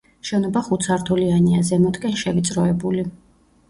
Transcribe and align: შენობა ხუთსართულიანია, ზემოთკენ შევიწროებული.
შენობა 0.29 0.63
ხუთსართულიანია, 0.67 1.63
ზემოთკენ 1.71 2.19
შევიწროებული. 2.25 3.11